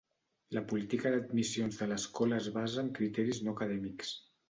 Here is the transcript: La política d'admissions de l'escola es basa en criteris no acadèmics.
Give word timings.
La 0.57 0.63
política 0.71 1.11
d'admissions 1.17 1.79
de 1.83 1.89
l'escola 1.93 2.41
es 2.43 2.51
basa 2.59 2.83
en 2.87 2.93
criteris 3.01 3.47
no 3.47 3.59
acadèmics. 3.59 4.21